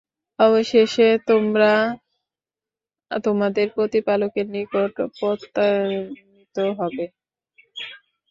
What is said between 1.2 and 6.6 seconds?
তোমরা তোমাদের প্রতিপালকের নিকট প্রত্যানীত